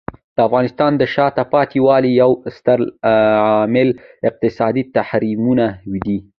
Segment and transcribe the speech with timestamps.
[0.35, 2.79] د افغانستان د شاته پاتې والي یو ستر
[3.11, 3.89] عامل
[4.29, 5.65] اقتصادي تحریمونه
[6.05, 6.17] دي.